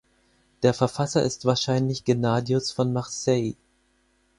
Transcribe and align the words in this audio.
Der 0.63 0.73
Verfasser 0.73 1.21
ist 1.21 1.45
wahrscheinlich 1.45 2.05
Gennadius 2.05 2.71
von 2.71 2.91
Marseille. 2.91 3.53